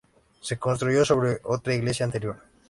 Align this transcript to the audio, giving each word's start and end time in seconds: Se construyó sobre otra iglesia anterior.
Se 0.41 0.57
construyó 0.57 1.05
sobre 1.05 1.41
otra 1.43 1.75
iglesia 1.75 2.05
anterior. 2.07 2.37